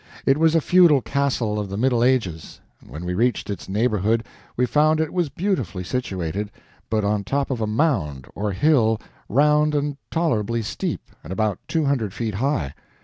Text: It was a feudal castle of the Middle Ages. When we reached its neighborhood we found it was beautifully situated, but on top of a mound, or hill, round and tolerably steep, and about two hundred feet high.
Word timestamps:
It 0.25 0.39
was 0.39 0.55
a 0.55 0.61
feudal 0.61 1.03
castle 1.03 1.59
of 1.59 1.69
the 1.69 1.77
Middle 1.77 2.03
Ages. 2.03 2.59
When 2.83 3.05
we 3.05 3.13
reached 3.13 3.51
its 3.51 3.69
neighborhood 3.69 4.23
we 4.57 4.65
found 4.65 4.99
it 4.99 5.13
was 5.13 5.29
beautifully 5.29 5.83
situated, 5.83 6.49
but 6.89 7.03
on 7.03 7.23
top 7.23 7.51
of 7.51 7.61
a 7.61 7.67
mound, 7.67 8.25
or 8.33 8.51
hill, 8.51 8.99
round 9.29 9.75
and 9.75 9.97
tolerably 10.09 10.63
steep, 10.63 11.11
and 11.23 11.31
about 11.31 11.59
two 11.67 11.85
hundred 11.85 12.15
feet 12.15 12.33
high. 12.33 12.73